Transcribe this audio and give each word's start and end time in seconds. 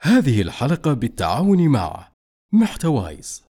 هذه 0.00 0.42
الحلقة 0.42 0.92
بالتعاون 0.92 1.68
مع 1.68 2.08
محتوايز. 2.52 3.44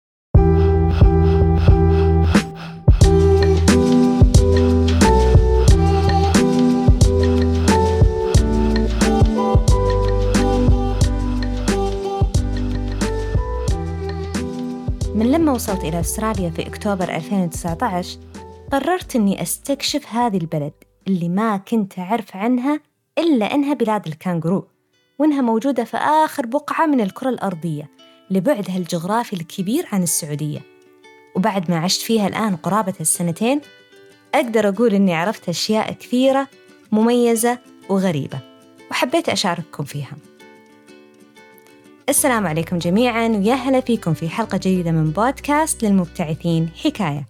من 15.16 15.32
لما 15.32 15.52
وصلت 15.52 15.84
إلى 15.84 16.00
أستراليا 16.00 16.50
في 16.50 16.68
أكتوبر 16.68 17.16
2019 17.16 18.20
قررت 18.72 19.16
أني 19.16 19.42
أستكشف 19.42 20.08
هذه 20.08 20.38
البلد 20.38 20.74
اللي 21.08 21.30
ما 21.30 21.58
كنت 21.58 22.00
أعرف 22.00 22.36
عنها 22.36 22.80
إلا 23.18 23.46
إنها 23.46 23.74
بلاد 23.74 24.08
الكانغرو. 24.08 24.75
وإنها 25.20 25.42
موجودة 25.42 25.84
في 25.84 25.98
آخر 25.98 26.46
بقعة 26.46 26.86
من 26.86 27.02
الكرة 27.02 27.30
الأرضية 27.30 27.90
لبعدها 28.30 28.78
الجغرافي 28.78 29.34
الكبير 29.34 29.88
عن 29.92 30.04
السعودية. 30.04 30.60
وبعد 31.36 31.72
ما 31.72 31.78
عشت 31.78 32.02
فيها 32.02 32.28
الآن 32.28 32.56
قرابة 32.56 32.94
السنتين 33.02 33.62
أقدر 34.36 34.70
أقول 34.70 34.94
إني 34.94 35.14
عرفت 35.14 35.50
أشياء 35.50 35.92
كثيرة 35.92 36.48
مميزة 36.92 37.60
وغريبة 37.90 38.40
وحبيت 38.92 39.30
أشارككم 39.30 39.84
فيها. 39.84 40.14
السلام 42.10 42.48
عليكم 42.48 42.78
جميعا 42.78 43.28
ويا 43.28 43.54
هلا 43.54 43.80
فيكم 43.80 44.14
في 44.14 44.30
حلقة 44.30 44.58
جديدة 44.58 44.92
من 44.92 45.12
بودكاست 45.12 45.84
للمبتعثين 45.84 46.70
حكاية. 46.84 47.26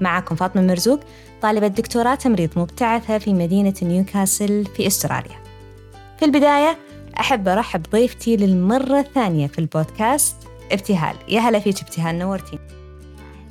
معكم 0.00 0.36
فاطمة 0.36 0.62
مرزوق 0.62 1.00
طالبة 1.42 1.66
دكتوراه 1.66 2.14
تمريض 2.14 2.50
مبتعثة 2.56 3.18
في 3.18 3.34
مدينة 3.34 3.74
نيوكاسل 3.82 4.66
في 4.76 4.86
أستراليا. 4.86 5.42
في 6.18 6.24
البداية 6.24 6.78
أحب 7.20 7.48
أرحب 7.48 7.82
ضيفتي 7.92 8.36
للمرة 8.36 9.00
الثانية 9.00 9.46
في 9.46 9.58
البودكاست 9.58 10.36
ابتهال. 10.72 11.16
يا 11.28 11.40
هلا 11.40 11.58
فيك 11.58 11.80
ابتهال 11.80 12.18
نورتي. 12.18 12.58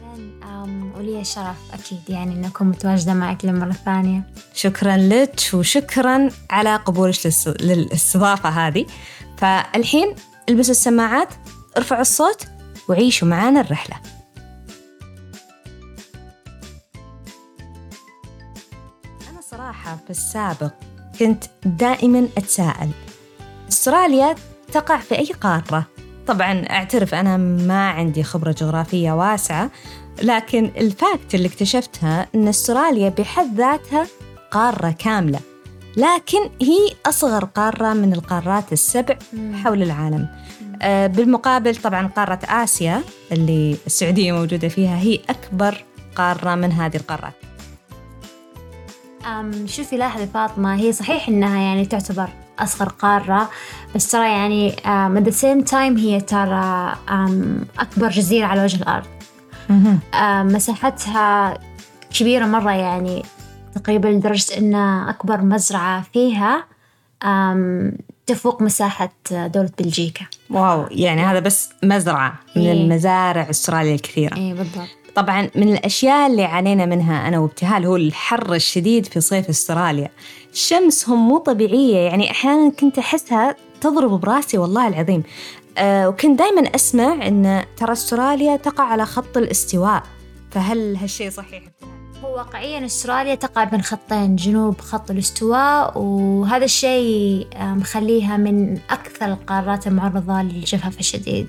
أهلا. 0.04 0.64
أم، 0.64 0.94
ولي 0.98 1.22
الشرف 1.22 1.58
أكيد 1.74 2.00
يعني 2.10 2.48
أكون 2.48 2.68
متواجدة 2.68 3.14
معك 3.14 3.46
للمرة 3.46 3.70
الثانية. 3.70 4.34
شكرا 4.54 4.98
لك 4.98 5.40
وشكرا 5.54 6.30
على 6.50 6.76
قبولك 6.76 7.16
للاستضافة 7.62 8.50
هذه. 8.50 8.86
فالحين 9.38 10.16
البسوا 10.50 10.72
السماعات 10.72 11.30
ارفعوا 11.78 12.02
الصوت 12.02 12.48
وعيشوا 12.90 13.28
معانا 13.28 13.62
الرحلة. 13.62 13.96
أنا 19.30 19.42
صراحة 19.52 19.98
في 20.06 20.10
السابق 20.10 20.72
كنت 21.20 21.44
دائما 21.66 22.28
أتساءل 22.38 22.92
استراليا 23.70 24.36
تقع 24.72 24.98
في 24.98 25.18
أي 25.18 25.26
قارة؟ 25.26 25.86
طبعا 26.28 26.66
أعترف 26.70 27.16
أنا 27.16 27.38
ما 27.38 27.90
عندي 27.90 28.24
خبرة 28.24 28.56
جغرافية 28.58 29.12
واسعة 29.12 29.70
لكن 30.24 30.72
الفاكت 30.78 31.36
اللي 31.36 31.48
اكتشفتها 31.48 32.28
أن 32.36 32.48
استراليا 32.48 33.10
بحد 33.10 33.56
ذاتها 33.56 34.08
قارة 34.52 34.96
كاملة 35.00 35.40
لكن 35.98 36.40
هي 36.62 36.94
أصغر 37.06 37.46
قارة 37.46 37.94
من 37.94 38.14
القارات 38.14 38.74
السبع 38.74 39.18
حول 39.64 39.84
العالم. 39.84 40.28
آه، 40.82 41.08
بالمقابل 41.08 41.76
طبعا 41.76 42.08
قارة 42.08 42.40
آسيا 42.44 43.04
اللي 43.32 43.78
السعودية 43.86 44.32
موجودة 44.32 44.68
فيها 44.68 44.98
هي 44.98 45.20
أكبر 45.30 45.84
قارة 46.16 46.56
من 46.56 46.72
هذه 46.72 46.96
القارات. 46.96 47.34
أم 49.26 49.68
شوفي 49.68 49.98
لاحظي 49.98 50.28
فاطمة 50.28 50.76
هي 50.76 50.94
صحيح 50.94 51.28
إنها 51.28 51.60
يعني 51.60 51.86
تعتبر 51.86 52.30
أصغر 52.64 52.90
قارة. 52.90 53.50
بس 53.96 54.12
ترى 54.12 54.30
يعني 54.32 54.72
um, 54.72 55.20
at 55.20 55.32
the 55.32 55.36
same 55.36 55.72
time 55.72 55.98
هي 56.00 56.22
ترى 56.22 56.94
um, 57.08 57.80
أكبر 57.80 58.10
جزيرة 58.10 58.46
على 58.46 58.64
وجه 58.64 58.76
الأرض. 58.76 59.06
um, 59.70 60.54
مساحتها 60.56 61.60
كبيرة 62.20 62.46
مرة 62.46 62.72
يعني 62.72 63.24
تقريبا 63.76 64.08
لدرجة 64.08 64.58
إن 64.58 64.76
أكبر 65.10 65.42
مزرعة 65.42 66.04
فيها 66.14 66.66
um, 67.24 67.92
تفوق 68.26 68.62
مساحة 68.62 69.10
دولة 69.32 69.70
بلجيكا. 69.80 70.26
واو 70.50 70.88
يعني 70.92 71.22
هذا 71.22 71.40
بس 71.40 71.70
مزرعة 71.84 72.34
من 72.56 72.62
إيه. 72.62 72.72
المزارع 72.72 73.50
استراليا 73.50 73.96
الكثيرة. 73.96 74.38
إيه 74.38 74.54
بالضبط. 74.54 74.99
طبعا 75.20 75.50
من 75.56 75.74
الأشياء 75.74 76.28
اللي 76.28 76.44
عانينا 76.44 76.86
منها 76.86 77.28
أنا 77.28 77.40
وابتهال 77.40 77.86
هو 77.86 77.96
الحر 77.96 78.54
الشديد 78.54 79.06
في 79.06 79.22
صيف 79.22 79.50
أستراليا. 79.50 80.10
شمسهم 80.54 81.28
مو 81.28 81.38
طبيعية 81.38 81.98
يعني 81.98 82.32
أحيانا 82.32 82.72
كنت 82.80 82.98
أحسها 82.98 83.56
تضرب 83.82 84.22
براسي 84.22 84.58
والله 84.58 84.88
العظيم. 84.88 85.24
أه 85.78 86.10
وكنت 86.10 86.40
دائما 86.40 86.62
أسمع 86.76 87.28
أن 87.28 87.66
ترى 87.78 87.92
أستراليا 87.92 88.56
تقع 88.56 88.84
على 88.84 89.06
خط 89.06 89.38
الاستواء. 89.38 90.04
فهل 90.52 90.96
هالشيء 90.96 91.30
صحيح؟ 91.30 91.64
هو 92.24 92.36
واقعيا 92.36 92.86
أستراليا 92.86 93.36
تقع 93.36 93.64
بين 93.64 93.82
خطين 93.82 94.36
جنوب 94.36 94.82
خط 94.82 95.12
الاستواء 95.12 95.98
وهذا 95.98 96.66
الشيء 96.66 97.48
آه، 97.56 97.74
مخليها 97.74 98.38
من 98.38 98.80
أكثر 98.90 99.26
القارات 99.26 99.88
المعرضة 99.88 100.42
للجفاف 100.42 101.00
الشديد. 101.00 101.48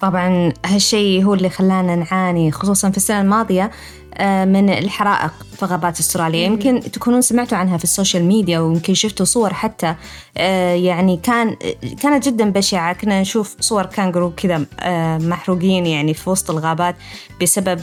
طبعا 0.00 0.52
هالشيء 0.66 1.24
هو 1.24 1.34
اللي 1.34 1.50
خلانا 1.50 1.96
نعاني 1.96 2.52
خصوصا 2.52 2.90
في 2.90 2.96
السنة 2.96 3.20
الماضية 3.20 3.70
آه، 4.14 4.44
من 4.44 4.70
الحرائق 4.70 5.32
في 5.58 5.66
غابات 5.66 6.00
استراليا 6.00 6.46
يمكن 6.46 6.80
تكونون 6.80 7.20
سمعتوا 7.20 7.58
عنها 7.58 7.76
في 7.76 7.84
ال 7.84 7.90
social 7.90 8.24
media 8.24 8.58
ويمكن 8.58 8.94
شفتوا 8.94 9.26
صور 9.26 9.54
حتى 9.54 9.94
آه، 10.36 10.74
يعني 10.74 11.16
كان 11.16 11.56
كانت 12.02 12.28
جدا 12.28 12.50
بشعة. 12.50 12.92
كنا 12.92 13.20
نشوف 13.20 13.56
صور 13.60 13.86
كانجرو 13.86 14.30
كذا 14.30 14.66
آه، 14.80 15.18
محروقين 15.18 15.86
يعني 15.86 16.14
في 16.14 16.30
وسط 16.30 16.50
الغابات 16.50 16.96
بسبب 17.42 17.80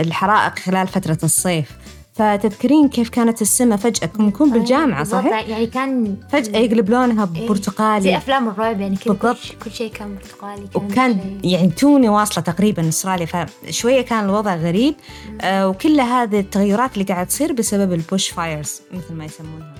الحرائق 0.00 0.58
خلال 0.58 0.88
فترة 0.88 1.18
الصيف. 1.22 1.72
فتذكرين 2.18 2.88
كيف 2.88 3.08
كانت 3.08 3.42
السماء 3.42 3.78
فجأة؟ 3.78 4.10
نكون 4.18 4.50
بالجامعة 4.52 4.98
بالضبط، 4.98 5.20
صحيح؟ 5.22 5.48
يعني 5.48 5.66
كان 5.66 6.16
فجأة 6.32 6.58
يقلب 6.58 6.90
لونها 6.90 7.28
إيه، 7.36 7.48
برتقالي 7.48 8.00
زي 8.02 8.16
أفلام 8.16 8.48
الرعب 8.48 8.80
يعني 8.80 8.96
كل 8.96 9.10
بالضبط. 9.10 9.38
كل 9.64 9.70
شيء 9.70 9.92
كان 9.92 10.14
برتقالي 10.14 10.62
وكان 10.74 11.12
شيء- 11.42 11.52
يعني 11.52 11.68
توني 11.70 12.08
واصلة 12.08 12.44
تقريبا 12.44 12.88
أستراليا 12.88 13.26
فشوية 13.26 14.00
كان 14.02 14.24
الوضع 14.24 14.54
غريب. 14.54 14.94
آه 15.40 15.68
وكل 15.68 16.00
هذه 16.00 16.40
التغيرات 16.40 16.94
اللي 16.94 17.04
قاعد 17.04 17.26
تصير 17.26 17.52
بسبب 17.52 17.92
ال 17.92 17.99
bush 17.99 18.28
fires 18.28 18.80
مثل 18.92 19.14
ما 19.14 19.24
يسمونها. 19.24 19.74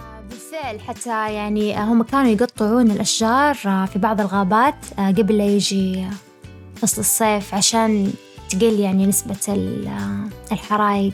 آه، 0.00 0.22
بالفعل 0.30 0.80
حتى 0.80 1.32
يعني 1.34 1.78
هم 1.84 2.02
كانوا 2.02 2.30
يقطعون 2.30 2.90
الأشجار 2.90 3.56
آه، 3.66 3.84
في 3.84 3.98
بعض 3.98 4.20
الغابات 4.20 4.74
آه، 4.98 5.08
قبل 5.10 5.38
لا 5.38 5.46
يجي 5.46 6.04
فصل 6.76 7.00
الصيف 7.00 7.54
عشان 7.54 8.12
تقل 8.54 8.80
يعني 8.80 9.06
نسبة 9.06 9.36
ال- 9.48 9.88
الحرائق. 10.52 11.12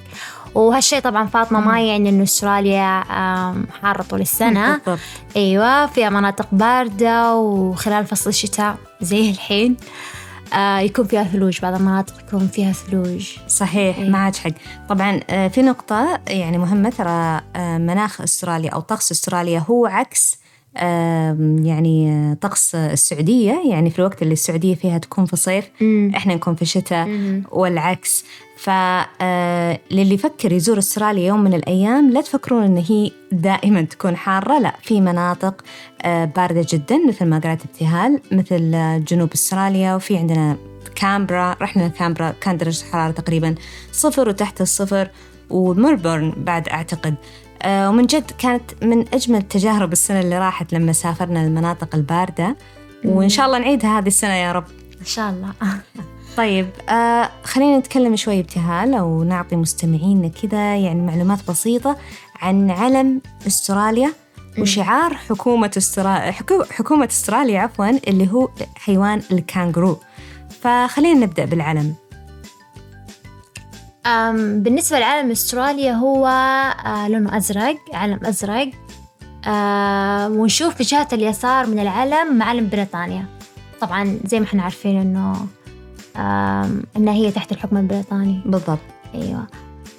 وهالشيء 0.55 1.01
طبعا 1.01 1.27
فاطمة 1.27 1.61
ما 1.61 1.81
يعني 1.81 2.09
إنه 2.09 2.23
أستراليا 2.23 3.01
حارة 3.83 4.03
طول 4.03 4.21
السنة. 4.21 4.77
بالضبط. 4.87 4.99
أيوة 5.37 5.87
فيها 5.87 6.11
مناطق 6.11 6.47
باردة 6.53 7.35
وخلال 7.37 8.07
فصل 8.07 8.31
الشتاء 8.31 8.77
زي 9.01 9.31
الحين. 9.31 9.77
آه، 10.55 10.79
يكون 10.79 11.07
فيها 11.07 11.25
ثلوج 11.25 11.61
بعض 11.61 11.75
المناطق 11.75 12.15
يكون 12.27 12.49
فيها 12.49 12.73
ثلوج. 12.73 13.37
صحيح 13.49 13.99
إيه. 13.99 14.09
معك 14.11 14.37
حق. 14.37 14.51
طبعا 14.89 15.21
آه 15.31 15.49
في 15.49 15.63
نقطة 15.63 16.21
يعني 16.29 16.59
مهمة 16.59 16.91
ترى 16.91 17.41
آه 17.57 17.79
مناخ 17.79 18.21
أستراليا 18.21 18.71
أو 18.71 18.81
طقس 18.81 19.11
أستراليا 19.13 19.65
هو 19.71 19.87
عكس 19.87 20.37
يعني 21.65 22.13
آه، 22.13 22.35
طقس 22.41 22.75
السعودية 22.75 23.63
يعني 23.71 23.91
في 23.91 23.99
الوقت 23.99 24.23
اللي 24.23 24.33
السعودية 24.33 24.75
فيها 24.75 24.99
تكون 24.99 25.25
في 25.25 25.37
صيف 25.37 25.71
مم. 25.81 26.13
إحنا 26.17 26.35
نكون 26.35 26.55
في 26.55 26.65
شتاء 26.65 27.07
مم. 27.07 27.43
والعكس 27.51 28.25
فللي 28.59 30.15
يفكر 30.15 30.53
يزور 30.53 30.79
أستراليا 30.79 31.27
يوم 31.27 31.45
من 31.45 31.55
الأيام 31.55 32.11
لا 32.11 32.21
تفكرون 32.21 32.63
إن 32.63 32.85
هي 32.89 33.11
دائما 33.33 33.83
تكون 33.83 34.17
حارة 34.17 34.59
لا 34.59 34.75
في 34.83 35.01
مناطق 35.01 35.65
آه، 36.03 36.25
باردة 36.25 36.67
جدا 36.69 36.99
مثل 37.09 37.25
ما 37.25 37.39
قالت 37.39 37.63
ابتهال 37.65 38.21
مثل 38.33 38.75
آه، 38.75 38.99
جنوب 38.99 39.33
أستراليا 39.33 39.95
وفي 39.95 40.17
عندنا 40.17 40.57
كامبرا 40.95 41.57
رحنا 41.63 41.89
كامبرا 41.89 42.35
كان 42.41 42.57
درجة 42.57 42.83
الحرارة 42.83 43.11
تقريبا 43.11 43.55
صفر 43.93 44.29
وتحت 44.29 44.61
الصفر 44.61 45.11
وملبورن 45.51 46.33
بعد 46.37 46.69
أعتقد 46.69 47.15
آه، 47.15 47.48
ومن 47.67 48.07
جد 48.07 48.31
كانت 48.39 48.85
من 48.85 49.15
أجمل 49.15 49.43
تجارب 49.43 49.93
السنة 49.93 50.21
اللي 50.21 50.39
راحت 50.39 50.73
لما 50.73 50.93
سافرنا 50.93 51.43
المناطق 51.45 51.95
الباردة. 51.95 52.57
وإن 53.05 53.29
شاء 53.29 53.47
الله 53.47 53.59
نعيدها 53.59 53.99
هذه 53.99 54.07
السنة 54.07 54.35
يا 54.35 54.53
رب. 54.53 54.65
إن 55.01 55.07
شاء 55.07 55.31
الله. 55.31 55.53
طيب 56.37 56.69
آه 56.89 57.31
خلينا 57.45 57.79
نتكلم 57.79 58.17
شوي 58.17 58.41
ابتهال 58.41 58.95
أو 58.95 59.25
نعطي 59.25 59.57
مستمعينا 59.57 60.29
كذا 60.29 60.77
يعني 60.77 61.01
معلومات 61.01 61.51
بسيطة 61.51 61.97
عن 62.41 62.71
علم 62.71 63.21
أستراليا 63.47 64.13
وشعار 64.59 65.15
حكومة 65.15 65.71
استراليا 65.77 66.33
حكومة 66.71 67.07
أستراليا 67.11 67.61
عفوا 67.61 67.91
اللي 68.09 68.33
هو 68.33 68.49
حيوان 68.77 69.23
الكانجرو 69.33 69.99
فخلينا 70.61 71.21
نبدأ 71.21 71.45
بالعلم. 71.45 71.95
بالنسبة 74.35 74.99
لعلم 74.99 75.31
أستراليا 75.31 75.93
هو 75.93 76.27
آه 76.27 77.09
لونه 77.09 77.37
أزرق 77.37 77.77
علم 77.93 78.21
أزرق. 78.25 78.71
آه 79.47 80.29
ونشوف 80.29 80.75
في 80.75 80.83
جهة 80.83 81.09
اليسار 81.13 81.67
من 81.67 81.79
العلم 81.79 82.39
معلم 82.39 82.69
بريطانيا. 82.69 83.27
طبعا 83.81 84.19
زي 84.25 84.41
ما 84.41 84.47
إحنا 84.47 84.63
عارفين 84.63 85.01
إنه 85.01 85.47
إنها 86.97 87.15
هي 87.15 87.31
تحت 87.31 87.53
الحكم 87.53 87.77
البريطاني. 87.77 88.41
بالضبط. 88.47 88.79
أيوه. 89.15 89.47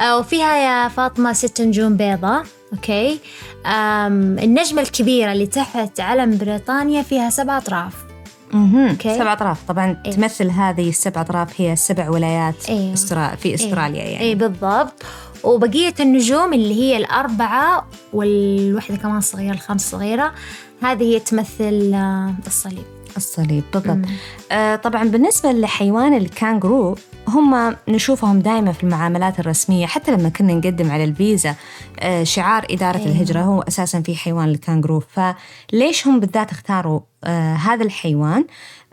آه 0.02 0.18
وفيها 0.18 0.58
يا 0.58 0.88
فاطمة 0.88 1.34
ست 1.34 1.62
نجوم 1.62 1.98
بيضاء 1.98 2.44
أوكي. 2.74 3.20
آم 3.66 4.40
النجمة 4.40 4.82
الكبيرة 4.82 5.32
اللي 5.32 5.48
تحت 5.48 6.00
علم 6.00 6.38
بريطانيا 6.38 7.02
فيها 7.02 7.30
سبع 7.30 7.58
أطراف. 7.58 8.09
أوكي. 8.54 9.18
سبع 9.18 9.34
أطراف 9.34 9.64
طبعا 9.68 9.98
إيه. 10.06 10.12
تمثل 10.12 10.50
هذه 10.50 10.90
السبع 10.90 11.22
أطراف 11.22 11.62
هي 11.62 11.76
سبع 11.76 12.10
ولايات 12.10 12.70
إيه. 12.70 12.94
استرا... 12.94 13.36
في 13.36 13.54
أستراليا 13.54 14.04
يعني 14.04 14.20
اي 14.20 14.36
بالضبط 14.36 15.04
وبقية 15.44 15.94
النجوم 16.00 16.54
اللي 16.54 16.74
هي 16.74 16.98
الأربعة 16.98 17.88
والوحدة 18.14 18.98
كمان 18.98 19.22
صغيرة 19.22 19.54
الخامسة 19.54 19.92
صغيرة 19.92 20.34
هذه 20.82 21.04
هي 21.04 21.20
تمثل 21.20 21.92
آه، 21.94 22.34
الصليب 22.48 22.99
الصليب 23.18 23.64
بالضبط. 23.74 24.08
آه 24.52 24.76
طبعا 24.76 25.04
بالنسبة 25.04 25.52
لحيوان 25.52 26.14
الكانغرو 26.18 26.96
هم 27.28 27.76
نشوفهم 27.88 28.40
دائما 28.40 28.72
في 28.72 28.84
المعاملات 28.84 29.40
الرسمية 29.40 29.86
حتى 29.86 30.12
لما 30.12 30.30
كنا 30.30 30.54
نقدم 30.54 30.92
على 30.92 31.04
الفيزا 31.04 31.56
آه 32.00 32.24
شعار 32.24 32.66
إدارة 32.70 32.98
أيوة. 32.98 33.08
الهجرة 33.08 33.40
هو 33.42 33.62
أساسا 33.62 34.02
في 34.02 34.16
حيوان 34.16 34.50
الكانغرو 34.50 35.00
فليش 35.00 36.08
هم 36.08 36.20
بالذات 36.20 36.52
اختاروا 36.52 37.00
آه 37.24 37.54
هذا 37.54 37.84
الحيوان 37.84 38.46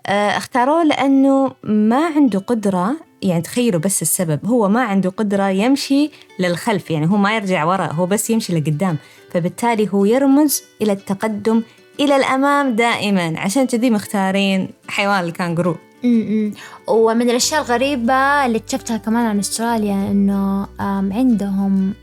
آه 0.07 0.37
اختاروه 0.37 0.85
لأنه 0.85 1.53
ما 1.65 2.07
عنده 2.07 2.39
قدرة 2.39 2.97
يعني 3.23 3.43
تخيلوا 3.43 3.81
بس 3.81 4.03
السبب 4.03 4.47
هو 4.47 4.69
ما 4.69 4.83
عنده 4.83 5.11
قدرة 5.11 5.49
يمشي 5.49 6.11
للخلف 6.39 6.91
يعني 6.91 7.11
هو 7.11 7.17
ما 7.17 7.37
يرجع 7.37 7.65
وراء 7.65 7.93
هو 7.93 8.07
بس 8.07 8.31
يمشي 8.31 8.61
لقدام 8.61 8.97
فبالتالي 9.33 9.89
هو 9.93 10.05
يرمز 10.05 10.63
إلى 10.83 10.93
التقدم 10.93 11.63
إلى 12.01 12.17
الأمام 12.17 12.77
دائما. 12.77 13.41
عشان 13.41 13.67
كذي 13.67 13.91
مختارين 13.91 14.69
حيوان 14.89 15.25
الكانغرو 15.25 15.77
م-م. 16.05 16.53
ومن 16.89 17.31
الأشياء 17.31 17.61
الغريبة 17.61 18.47
اللي 18.47 18.59
اكتشفتها 18.59 18.97
كمان 18.97 19.27
عن 19.27 19.39
أستراليا 19.39 19.95
إنه 19.95 20.67
آم، 20.81 21.13
عندهم 21.13 21.95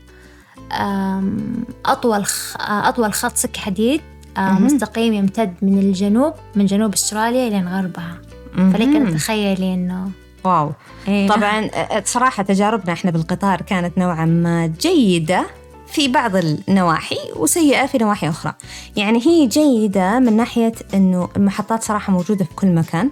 خ... 2.24 2.56
آه، 2.60 2.88
أطول 2.88 3.12
خط 3.12 3.36
سكة 3.36 3.60
حديد. 3.60 4.00
مستقيم 4.38 5.12
يمتد 5.12 5.54
من 5.62 5.78
الجنوب 5.78 6.32
من 6.54 6.66
جنوب 6.66 6.92
أستراليا 6.92 7.48
إلى 7.48 7.66
غربها. 7.68 8.18
فلك 8.56 9.10
تتخيلي 9.10 9.74
إنه. 9.74 10.10
واو. 10.44 10.72
إيه. 11.08 11.28
طبعا 11.28 11.70
صراحة 12.04 12.42
تجاربنا 12.42 12.92
إحنا 12.92 13.10
بالقطار 13.10 13.60
كانت 13.60 13.98
نوعا 13.98 14.24
ما 14.24 14.66
جيدة. 14.66 15.46
في 15.94 16.08
بعض 16.08 16.36
النواحي 16.36 17.16
وسيئة 17.36 17.86
في 17.86 17.98
نواحي 17.98 18.28
أخرى. 18.28 18.52
يعني 18.96 19.18
هي 19.26 19.46
جيدة 19.46 20.18
من 20.18 20.36
ناحية 20.36 20.72
أنه 20.94 21.28
المحطات 21.36 21.82
صراحة 21.82 22.12
موجودة 22.12 22.44
في 22.44 22.54
كل 22.56 22.66
مكان. 22.66 23.10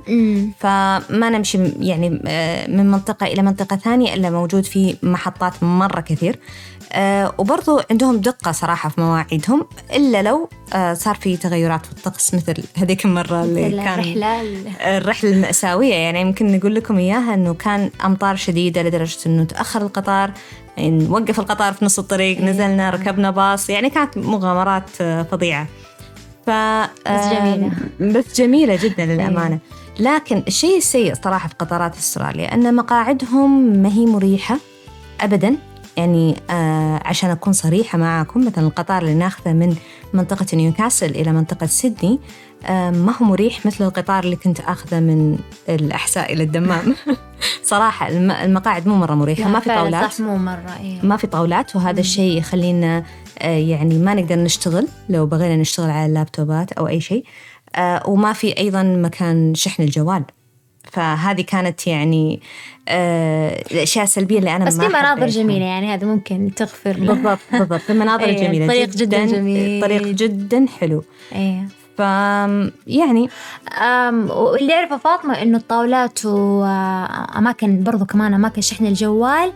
فما 0.59 1.31
نمشي 1.31 1.59
يعني 1.81 2.23
آه، 2.27 2.71
من 2.71 2.91
منطقة 2.91 3.27
إلى 3.27 3.43
منطقة 3.43 3.77
ثانية 3.77 4.15
إلا 4.15 4.31
موجود 4.31 4.65
في 4.65 4.97
محطات 5.03 5.63
مرة 5.63 6.01
كثير. 6.01 6.39
آه، 6.95 7.35
وبرضو 7.39 7.81
عندهم 7.91 8.17
دقة 8.17 8.53
صراحة 8.53 8.89
في 8.89 9.01
مواعيدهم 9.01 9.67
إلا 9.97 10.23
لو 10.23 10.49
آه، 10.75 10.95
صار 10.95 11.15
في 11.15 11.37
تغيرات 11.37 11.87
في 11.87 11.93
الطقس 11.93 12.35
مثل 12.35 12.55
هذيك 12.77 13.05
المرة 13.05 13.45
اللي 13.45 13.71
كان 13.71 13.99
الرحلة. 14.01 14.41
ال- 14.41 14.67
الرحلة 14.81 15.31
المأساوية. 15.31 15.95
يعني 15.95 16.21
يمكن 16.21 16.57
نقول 16.57 16.75
لكم 16.75 16.99
إياها 16.99 17.35
أنه 17.35 17.55
كان 17.55 17.91
أمطار 18.05 18.37
شديدة 18.37 18.83
لدرجة 18.83 19.19
أنه 19.27 19.45
تأخر 19.45 19.83
القطار 19.83 20.31
يعني 20.77 21.07
وقف 21.09 21.41
القطار 21.41 21.73
في 21.73 21.85
نص 21.85 21.99
الطريق 21.99 22.39
إيه. 22.39 22.45
نزلنا 22.45 22.91
ركبنا 22.91 23.31
باص 23.31 23.71
يعني 23.71 23.91
كانت 23.91 24.19
مغامرات 24.19 24.91
آه، 25.01 25.23
فظيعة 25.23 25.67
ف 26.47 26.51
بس 26.51 27.27
جميلة. 27.27 27.73
آه، 28.01 28.13
بس 28.13 28.41
جميلة 28.41 28.79
جدا 28.83 29.07
للأمانة 29.07 29.59
لكن 30.01 30.43
الشيء 30.49 30.77
السيء 30.77 31.15
صراحة 31.15 31.49
في 31.49 31.55
قطارات 31.59 31.97
أستراليا 31.97 32.55
أن 32.55 32.75
مقاعدهم 32.75 33.63
ما 33.83 33.89
هي 33.89 34.07
مريحة 34.07 34.59
أبدا 35.21 35.57
يعني 35.97 36.37
آه 36.51 37.01
عشان 37.05 37.31
أكون 37.31 37.53
صريحة 37.53 37.99
معكم 37.99 38.47
مثلا 38.47 38.67
القطار 38.67 39.03
اللي 39.03 39.15
ناخذه 39.15 39.53
من 39.53 39.77
منطقة 40.13 40.47
نيوكاسل 40.55 41.11
إلى 41.11 41.33
منطقة 41.33 41.67
سيدني 41.67 42.19
آه 42.67 42.91
ما 42.91 43.13
هو 43.23 43.25
مريح 43.27 43.67
مثل 43.67 43.85
القطار 43.85 44.25
اللي 44.25 44.37
كنت 44.37 44.61
أخذه 44.61 45.01
من 45.01 45.39
الأحساء 45.69 46.33
إلى 46.33 46.43
الدمام. 46.43 46.95
صراحة 47.65 48.09
الم- 48.09 48.31
المقاعد 48.31 48.87
مو 48.89 48.95
مرة 48.95 49.15
مريحة 49.15 49.51
ما 49.51 49.61
في 49.61 49.69
طاولات. 49.69 50.13
صح 50.13 50.21
مو 50.21 50.37
مرة 50.37 50.77
إيه. 50.81 50.99
ما 51.07 51.17
في 51.17 51.27
طاولات 51.27 51.77
وهذا 51.77 52.01
الشيء 52.01 52.39
يخلينا 52.39 53.05
آه، 53.39 53.57
يعني 53.59 53.99
ما 53.99 54.15
نقدر 54.15 54.37
نشتغل 54.37 54.89
لو 55.09 55.27
بغينا 55.27 55.57
نشتغل 55.57 55.91
على 55.91 56.07
اللابتوبات 56.07 56.73
أو 56.73 56.89
أي 56.89 57.01
شيء. 57.01 57.25
آه، 57.77 58.03
وما 58.09 58.33
في 58.33 58.59
أيضا 58.59 58.83
مكان 58.83 59.55
شحن 59.55 59.83
الجوال. 59.83 60.25
فهذه 60.85 61.41
كانت 61.41 61.87
يعني 61.87 62.41
آه، 62.89 63.63
الأشياء 63.73 64.05
السلبية 64.05 64.39
اللي 64.39 64.57
أنا 64.57 64.65
بس 64.65 64.81
في 64.81 64.89
مناظر. 64.89 65.27
جميلة 65.27 65.65
يعني 65.65 65.95
هذا 65.95 66.07
ممكن 66.07 66.51
تغفر 66.57 66.97
له 66.97 67.15
بالضبط 67.15 67.39
بالضبط 67.53 67.91
المناظر 67.91 68.25
إيه، 68.29 68.37
الجميلة 68.37 68.65
الطريق 68.65 68.89
جداً 68.89 69.27
جميل. 69.27 69.83
طريق 69.83 70.03
جدا 70.03 70.67
حلو 70.81 71.05
إيه. 71.35 71.69
ف 71.99 72.01
يعني 72.87 73.29
أم 73.83 74.31
واللي 74.31 74.75
أعرفه 74.75 74.97
فاطمة 74.97 75.43
إنه 75.43 75.59
الطاولات 75.59 76.25
وأماكن 76.25 77.83
برضو 77.85 78.05
كمان 78.05 78.35
أماكن 78.35 78.61
شحن 78.61 78.87
الجوال 78.87 79.53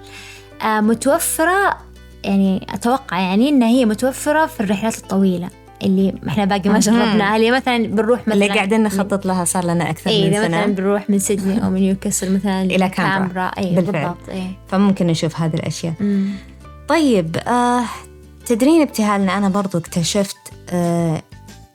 آه، 0.62 0.80
متوفرة 0.80 1.76
يعني 2.24 2.66
أتوقع 2.74 3.20
يعني 3.20 3.48
إنها 3.48 3.68
هي 3.68 3.84
متوفرة 3.84 4.46
في 4.46 4.60
الرحلات 4.60 4.98
الطويلة 4.98 5.48
اللي 5.82 6.14
إحنا 6.28 6.44
باقي 6.44 6.70
ما. 6.70 6.78
جربناها 6.78 7.36
اللي 7.36 7.50
مثلا 7.50 7.86
بنروح 7.86 8.20
مثلا 8.20 8.34
اللي 8.34 8.48
قاعدين 8.48 8.82
نخطط 8.82 9.26
لها 9.26 9.44
صار 9.44 9.64
لنا 9.64 9.90
أكثر 9.90 10.10
إيه 10.10 10.26
من 10.30 10.34
إذا 10.36 10.48
مثلا 10.48 10.66
بنروح 10.66 11.10
من 11.10 11.18
سيدني 11.18 11.64
أو 11.64 11.70
من 11.70 11.80
نيوكاسل 11.80 12.34
مثلا 12.34 12.62
إلى 12.62 12.88
كامبرا. 12.88 13.50
بالفعل. 13.56 13.82
بالضبط 13.82 14.28
إيه 14.28 14.50
فممكن 14.68 15.06
نشوف 15.06 15.40
هذه 15.40 15.54
الأشياء 15.54 15.94
أمم. 16.00 16.30
طيب 16.88 17.36
آه 17.36 17.82
تدرين 18.46 18.82
ابتهالنا 18.82 19.38
أنا 19.38 19.48
برضو 19.48 19.78
اكتشفت 19.78 20.36
آه 20.70 21.22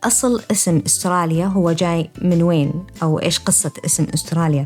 أصل 0.04 0.42
اسم 0.52 0.82
أستراليا 0.86 1.46
هو 1.46 1.72
جاي 1.72 2.10
من 2.22 2.44
وين 2.44 2.74
أو 3.04 3.20
إيش 3.20 3.40
قصة 3.40 3.72
اسم 3.86 4.08
أستراليا 4.14 4.66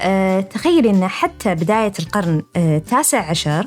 آه 0.00 0.40
تخيلي 0.40 0.90
أن 0.90 1.08
حتى 1.08 1.54
بداية 1.54 1.92
القرن 1.98 2.42
آه، 2.56 2.76
التاسع 2.76 3.30
عشر 3.30 3.66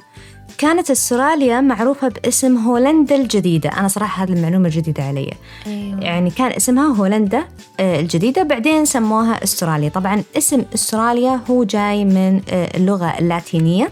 كانت 0.58 0.92
أستراليا 0.92 1.62
معروفة 1.62 2.08
باسم 2.08 2.58
هولندا 2.58 3.16
الجديدة. 3.16 3.70
أنا 3.70 3.88
صراحة 3.88 4.24
هذه 4.24 4.34
المعلومة 4.34 4.70
جديدة 4.70 5.04
علي. 5.04 5.34
أيوه. 5.68 6.00
يعني 6.00 6.30
كان 6.30 6.52
اسمها 6.52 6.96
هولندا 6.96 7.48
آه، 7.80 8.00
الجديدة 8.00 8.44
بعدين 8.44 8.86
سموها 8.86 9.44
أستراليا. 9.44 9.90
طبعا 9.90 10.24
اسم 10.38 10.66
أستراليا 10.74 11.40
هو 11.50 11.64
جاي 11.64 12.06
من 12.06 12.42
آه، 12.50 12.78
اللغة 12.78 13.20
اللاتينية. 13.20 13.92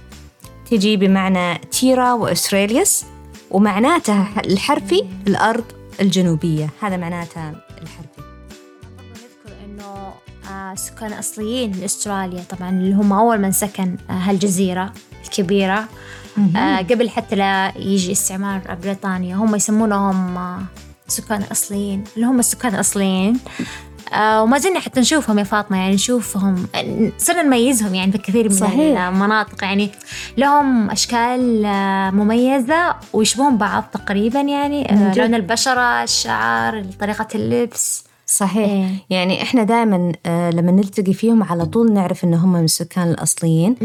تجي 0.72 0.98
بمعنى 0.98 1.58
تيرا 1.58 2.14
وأستراليوس 2.14 3.06
ومعناتها 3.52 4.28
الحرفي 4.46 5.04
الأرض 5.28 5.64
الجنوبية. 6.02 6.70
هذا 6.82 6.98
معناتها 6.98 7.56
الحرفي. 7.82 8.22
نذكر 9.10 9.56
إنه 9.66 10.14
آه، 10.52 10.76
سكان 10.76 11.14
أصليين 11.14 11.72
لأستراليا. 11.72 12.44
طبعا 12.50 12.70
اللي 12.70 12.94
هم 12.94 13.14
أول 13.14 13.42
من 13.42 13.52
سكن 13.52 13.98
هالجزيرة 14.10 14.94
الكبيرة. 15.26 15.88
آه، 16.56 16.78
قبل 16.78 17.10
حتى 17.10 17.36
لا 17.36 17.74
يجي 17.78 18.12
استعمار 18.12 18.78
بريطانيا 18.84 19.36
هم 19.36 19.56
يسمونهم 19.56 20.38
آه، 20.38 20.60
سكان 21.08 21.44
أصليين. 21.52 22.04
اللي 22.16 22.28
هم 22.28 22.40
السكان 22.40 22.76
الأصليين. 22.76 23.40
آه، 24.14 24.44
وما 24.44 24.58
زلنا 24.58 24.80
حتى 24.80 25.00
نشوفهم 25.00 25.40
يا 25.40 25.44
فاطمة 25.44 25.78
يعني 25.78 25.96
نشوفهم 25.96 26.68
صرنا 27.18 27.44
نميزهم 27.44 27.96
يعني 27.96 28.12
في 28.12 28.18
كثير 28.18 28.50
من 28.50 28.56
صحيح. 28.56 29.00
المناطق. 29.02 29.64
يعني 29.64 29.92
لهم 30.38 30.90
أشكال 30.90 31.66
آه، 31.66 32.10
مميزة 32.12 32.96
ويشبهون 33.14 33.58
بعض 33.58 33.84
تقريبا 33.94 34.42
يعني 34.42 34.92
آه،. 34.92 35.14
لون 35.14 35.36
البشرة 35.36 36.04
الشعر 36.04 36.86
طريقة 37.00 37.28
اللبس. 37.36 38.07
صحيح. 38.30 38.70
إيه. 38.70 38.88
يعني 39.10 39.42
إحنا 39.42 39.64
دائما 39.64 40.12
لما 40.26 40.72
نلتقي 40.72 41.14
فيهم 41.14 41.44
على 41.44 41.66
طول 41.66 41.94
نعرف 41.94 42.24
إن 42.24 42.34
هم 42.34 42.54
من 42.54 42.64
السكان 42.64 43.10
الأصليين. 43.10 43.76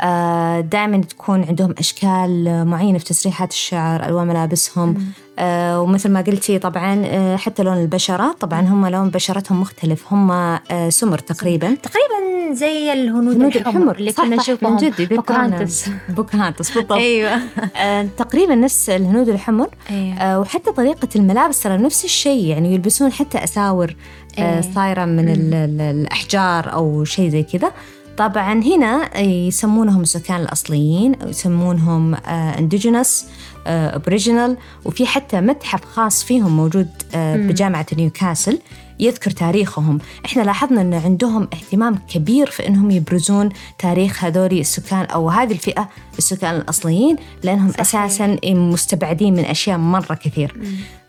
آه، 0.00 0.60
دائما 0.60 0.98
تكون 0.98 1.44
عندهم 1.44 1.74
أشكال 1.78 2.64
معينة 2.66 2.98
في 2.98 3.04
تسريحات 3.04 3.50
الشعر 3.50 4.04
ألوان 4.04 4.26
ملابسهم. 4.26 5.06
آه، 5.38 5.80
ومثل 5.80 6.10
ما 6.10 6.20
قلتي 6.20 6.58
طبعا 6.58 7.02
آه، 7.06 7.36
حتى 7.36 7.62
لون 7.62 7.76
البشرة. 7.76 8.36
طبعا 8.40 8.60
هم 8.60 8.86
لون 8.86 9.08
بشرتهم 9.10 9.60
مختلف. 9.60 10.12
هم 10.12 10.30
آه، 10.30 10.88
سمر 10.88 11.18
تقريبا. 11.18 11.74
تقريبا 11.74 12.41
زي 12.54 12.92
الهنود 12.92 13.34
هنود 13.36 13.56
الحمر 13.56 13.96
اللي 13.96 14.12
صح 14.12 14.24
كنا 14.24 14.36
نشوفهم 14.36 14.72
من 14.72 14.76
جد 14.78 15.00
يذكرنا 15.00 15.16
بوكهانتس. 15.16 15.88
بوكهانتس 16.16 16.70
بالضبط. 16.74 16.92
أيوه. 16.92 17.38
آه، 17.76 18.08
تقريبا 18.18 18.54
نفس 18.54 18.90
الهنود 18.90 19.28
الحمر. 19.28 19.68
أيوه. 19.90 20.14
آه، 20.16 20.40
وحتى 20.40 20.72
طريقة 20.72 21.08
الملابس 21.16 21.62
ترى 21.62 21.76
نفس 21.76 22.04
الشيء 22.04 22.44
يعني 22.46 22.74
يلبسون 22.74 23.12
حتى 23.12 23.44
أساور 23.44 23.96
آه، 24.38 24.54
إيه. 24.54 24.60
صايرة 24.74 25.04
من 25.04 25.28
ال- 25.28 25.54
ال- 25.54 25.80
الأحجار 25.80 26.72
أو 26.72 27.04
شيء 27.04 27.28
زي 27.30 27.42
كذا. 27.42 27.72
طبعا 28.16 28.52
هنا 28.62 29.20
يسمونهم 29.20 30.00
السكان 30.02 30.40
الأصليين 30.40 31.14
أو 31.14 31.28
يسمونهم 31.28 32.14
indigenous 32.58 33.26
Aboriginal 33.66 34.56
وفي 34.84 35.06
حتى 35.06 35.40
متحف 35.40 35.84
خاص 35.84 36.24
فيهم 36.24 36.56
موجود 36.56 36.88
آه، 37.14 37.36
بجامعة 37.36 37.86
نيوكاسل. 37.96 38.58
يذكر 39.02 39.30
تاريخهم. 39.30 39.98
إحنا 40.26 40.42
لاحظنا 40.42 40.80
أن 40.80 40.94
عندهم 40.94 41.48
اهتمام 41.52 41.98
كبير 42.14 42.50
في 42.50 42.68
أنهم 42.68 42.90
يبرزون 42.90 43.48
تاريخ 43.78 44.24
هذول 44.24 44.52
السكان 44.52 45.04
أو 45.04 45.30
هذه 45.30 45.52
الفئة 45.52 45.88
السكان 46.18 46.56
الأصليين 46.56 47.16
لأنهم 47.42 47.70
صحيح. 47.70 47.80
أساسا 47.80 48.38
مستبعدين 48.44 49.34
من 49.34 49.44
أشياء 49.44 49.78
مرة 49.78 50.14
كثير. 50.14 50.56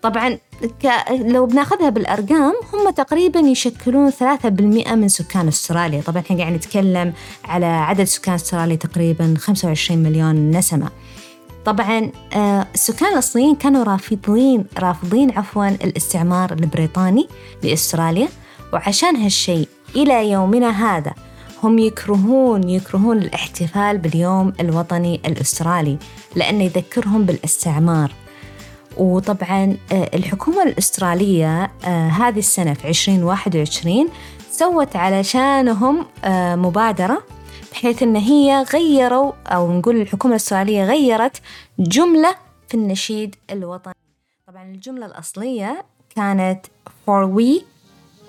طبعا 0.01 0.37
لو 1.11 1.45
بناخذها 1.45 1.89
بالأرقام 1.89 2.53
هم 2.73 2.89
تقريبا 2.89 3.39
يشكلون 3.39 4.11
3% 4.11 4.95
من 4.95 5.07
سكان 5.07 5.47
أستراليا. 5.47 6.01
طبعا 6.01 6.21
إحنا 6.21 6.37
قاعد 6.37 6.53
نتكلم 6.53 7.13
على 7.45 7.65
عدد 7.65 8.03
سكان 8.03 8.35
أستراليا 8.35 8.75
تقريبا 8.75 9.33
25 9.37 10.03
مليون 10.03 10.51
نسمة. 10.51 10.89
طبعا 11.65 12.11
آه، 12.35 12.67
السكان 12.73 13.13
الأصليين 13.13 13.55
كانوا 13.55 13.83
رافضين 13.83 14.65
رافضين 14.79 15.31
عفوا 15.37 15.69
الاستعمار 15.69 16.53
البريطاني 16.53 17.27
لأستراليا. 17.63 18.27
وعشان 18.73 19.15
هالشيء 19.15 19.67
إلى 19.95 20.31
يومنا 20.31 20.69
هذا 20.69 21.13
هم 21.63 21.79
يكرهون 21.79 22.69
يكرهون 22.69 23.17
الاحتفال 23.17 23.97
باليوم 23.97 24.53
الوطني 24.59 25.21
الأسترالي 25.25 25.97
لأنه 26.35 26.63
يذكرهم 26.63 27.25
بالاستعمار. 27.25 28.11
وطبعا 28.97 29.77
آه، 29.91 30.09
الحكومة 30.13 30.63
الأسترالية 30.63 31.71
آه، 31.85 32.07
هذه 32.07 32.39
السنة 32.39 32.73
في 32.73 32.89
2021 32.89 34.09
سوت 34.51 34.95
علشانهم 34.95 36.05
مبادرة 36.55 37.23
بحيث 37.73 38.03
أن 38.03 38.15
هي 38.15 38.65
غيروا 38.73 39.31
أو 39.47 39.71
نقول 39.71 40.01
الحكومة 40.01 40.33
الأسترالية 40.33 40.85
غيرت 40.85 41.41
جملة 41.79 42.35
في 42.67 42.73
النشيد 42.73 43.35
الوطني. 43.51 43.93
طبعا 44.47 44.63
الجملة 44.63 45.05
الأصلية 45.05 45.85
كانت 46.15 46.65
for 47.05 47.25
we 47.37 47.63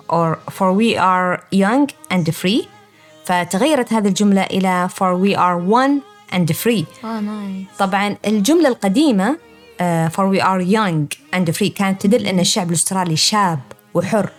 or 0.09 0.37
for 0.51 0.73
we 0.73 0.97
are 0.97 1.43
young 1.51 1.87
and 2.13 2.31
free 2.31 2.65
فتغيرت 3.25 3.93
هذه 3.93 4.07
الجملة 4.07 4.43
إلى 4.43 4.89
for 4.89 5.15
we 5.25 5.35
are 5.35 5.57
one 5.57 6.01
and 6.35 6.55
free 6.55 6.85
oh, 7.03 7.19
nice. 7.21 7.77
طبعا 7.79 8.17
الجملة 8.27 8.67
القديمة 8.69 9.37
uh, 9.79 10.09
for 10.09 10.27
we 10.27 10.41
are 10.41 10.61
young 10.61 11.07
and 11.35 11.55
free 11.55 11.69
كانت 11.69 12.01
تدل 12.01 12.27
أن 12.27 12.39
الشعب 12.39 12.69
الأسترالي 12.69 13.15
شاب 13.15 13.59
وحر. 13.93 14.29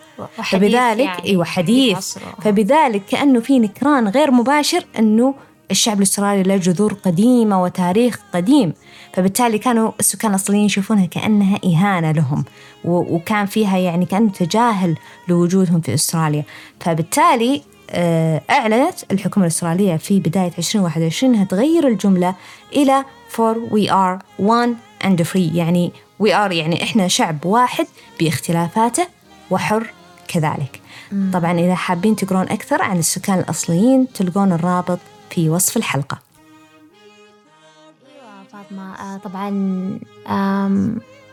فبذلك 0.45 1.01
يعني 1.05 1.25
إيوه 1.25 1.45
حديث. 1.45 2.19
فبذلك 2.43 3.03
كأنه 3.11 3.41
في 3.41 3.59
نكران 3.59 4.09
غير 4.09 4.31
مباشر 4.31 4.87
أنه 4.99 5.35
الشعب 5.71 5.97
الأسترالي 5.99 6.43
له 6.43 6.57
جذور 6.57 6.93
قديمة 6.93 7.63
وتاريخ 7.63 8.19
قديم. 8.35 8.73
فبالتالي 9.13 9.59
كانوا 9.59 9.93
السكان 10.01 10.31
الأصليين 10.31 10.65
يشوفونها 10.65 11.07
كأنها 11.07 11.59
إهانة 11.65 12.13
لهم 12.13 12.45
وكان 12.85 13.47
فيها 13.47 13.79
يعني 13.79 14.07
كأنه 14.07 14.31
تجاهل 14.31 14.97
لوجودهم 15.29 15.81
في 15.81 15.95
أستراليا. 15.95 16.45
فبالتالي 16.81 17.63
آه، 17.91 18.43
أعلنت 18.51 19.13
الحكومة 19.13 19.47
الأسترالية 19.47 19.97
في 19.97 20.21
بداية 20.21 20.53
2021 20.59 21.35
أنها 21.35 21.45
تغير 21.45 21.89
الجملة 21.89 22.35
إلى 22.73 23.05
for 23.37 23.55
we 23.73 23.89
are 23.91 24.19
one 24.47 24.71
and 25.07 25.23
free 25.33 25.55
يعني 25.55 25.93
we 26.23 26.27
are 26.27 26.53
يعني 26.53 26.83
إحنا 26.83 27.09
شعب 27.09 27.47
واحد 27.47 27.87
باختلافاته 28.21 29.07
وحر 29.51 29.87
كذلك 30.27 30.81
مم. 31.13 31.31
طبعا 31.35 31.53
إذا 31.53 31.75
حابين 31.75 32.17
تقرون 32.17 32.49
أكثر 32.49 32.83
عن 32.83 32.99
السكان 32.99 33.39
الأصليين 33.39 34.13
تلقون 34.13 34.53
الرابط 34.53 34.99
في 35.31 35.49
وصف 35.51 35.77
الحلقة 35.77 36.19
أيوة 38.07 38.45
فاطمة 38.53 38.95
آه، 38.95 39.17
طبعا 39.17 39.49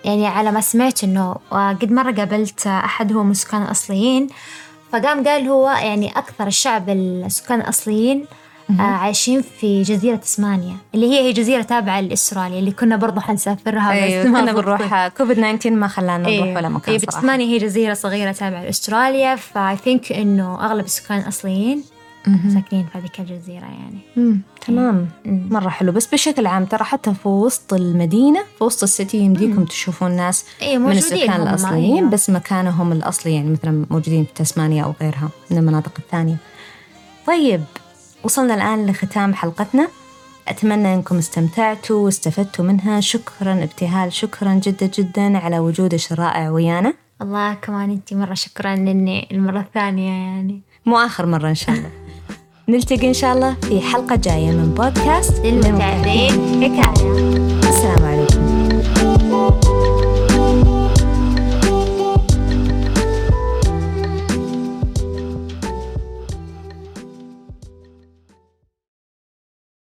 يعني 0.06 0.28
على 0.28 0.52
ما 0.52 0.62
سمعت 0.62 1.04
إنه 1.04 1.36
قد 1.52 1.92
مرة 1.92 2.12
قابلت 2.12 2.68
أحد 2.68 3.14
هو 3.14 3.24
من 3.24 3.32
السكان 3.32 3.62
الأصليين 3.62 4.28
فقام 4.92 5.28
قال 5.28 5.48
هو 5.48 5.70
يعني 5.70 6.18
أكثر 6.18 6.48
الشعب 6.48 6.90
السكان 6.90 7.62
الأصليين 7.62 8.22
آه 8.22 8.43
عايشين 8.80 9.42
في 9.42 9.82
جزيرة 9.82 10.16
تسمانيا 10.16 10.78
اللي 10.96 11.12
هي 11.12 11.20
هي 11.20 11.34
جزيرة 11.34 11.62
تابعة 11.62 12.02
لأستراليا 12.02 12.60
اللي 12.60 12.72
كنا 12.72 12.96
برضو 12.96 13.20
حنسافرها 13.20 13.92
أيوة 13.92 14.24
بس 14.24 14.28
كنا 14.28 14.54
بنروح 14.54 15.08
كوفيد 15.08 15.36
19 15.36 15.72
ما 15.72 15.88
خلانا 15.88 16.18
نروح 16.18 16.28
أيوة. 16.28 16.56
ولا 16.58 16.70
مكان 16.70 16.96
أيوة 16.96 17.06
تسمانيا 17.06 17.46
هي 17.46 17.58
جزيرة 17.58 17.94
صغيرة 17.94 18.32
تابعة 18.32 18.64
لأستراليا 18.64 19.36
ف 19.36 19.78
I 19.78 19.84
think 19.84 20.12
إنه 20.12 20.66
أغلب 20.66 20.86
السكان 20.86 21.20
الأصليين 21.20 21.84
ساكنين 22.26 22.86
في 22.86 22.98
هذيك 22.98 23.20
الجزيرة 23.20 23.66
يعني. 23.66 24.00
مم. 24.16 24.42
تمام. 24.68 25.08
مم. 25.26 25.48
مرة 25.52 25.70
حلو. 25.70 25.92
بس 25.92 26.06
بشكل 26.08 26.48
عام 26.48 26.66
ترى 26.66 26.84
حتى 26.84 27.14
في 27.14 27.28
وسط 27.28 27.74
المدينة 27.74 28.44
في 28.58 28.64
وسط 28.64 28.84
السيتي 28.84 29.18
يمديكم 29.18 29.66
تشوفون 29.66 30.12
ناس 30.12 30.46
أيوة 30.62 30.84
من 30.84 30.92
السكان 30.92 31.42
الأصليين 31.42 31.98
أيوة. 31.98 32.10
بس 32.10 32.30
مكانهم 32.30 32.92
الأصلي 32.92 33.34
يعني 33.36 33.50
مثلا 33.50 33.86
موجودين 33.90 34.26
في 34.26 34.44
تسمانيا 34.44 34.84
أو 34.84 34.94
غيرها 35.02 35.30
من 35.52 35.58
المناطق 35.58 35.92
الثانية. 36.00 36.36
طيب 37.28 37.62
وصلنا 38.24 38.56
الآن 38.56 38.86
لختام 38.86 39.34
حلقتنا. 39.34 39.88
أتمنى 40.48 40.94
أنكم 40.94 41.18
استمتعتوا 41.18 42.06
واستفدتوا 42.06 42.66
منها. 42.66 43.00
شكرا 43.00 43.64
ابتهال 43.64 44.14
شكرا 44.14 44.54
جدا 44.54 44.86
جدا 44.86 45.38
على 45.38 45.60
وجودك 45.60 46.12
الرائع 46.12 46.50
ويانا. 46.50 46.94
الله 47.22 47.54
كمان 47.54 47.90
أنت 47.90 48.14
مرة 48.14 48.34
شكرا 48.34 48.76
لأني 48.76 49.28
المرة 49.32 49.60
الثانية 49.60 50.12
يعني. 50.12 50.62
مو 50.86 50.98
آخر 50.98 51.26
مرة 51.26 51.50
إن 51.50 51.56
شاء 51.56 51.76
الله. 51.76 51.90
نلتقي 52.70 53.08
إن 53.08 53.14
شاء 53.14 53.34
الله 53.34 53.54
في 53.54 53.82
حلقة 53.82 54.16
جاية 54.16 54.52
من 54.52 54.74
بودكاست 54.74 55.46
للمتعبين 55.46 56.64
حكاية. 56.64 57.43